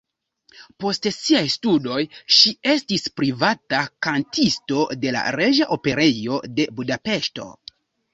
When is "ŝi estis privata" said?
2.37-3.81